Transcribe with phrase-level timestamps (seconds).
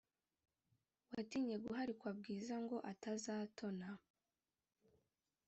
[1.13, 3.87] watinye guharikwa bwiza ngo atazatona